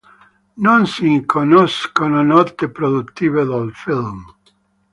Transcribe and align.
Non 0.65 0.87
si 0.87 1.25
conoscono 1.27 2.23
note 2.23 2.69
produttive 2.71 3.43
del 3.45 3.71
film. 3.75 4.23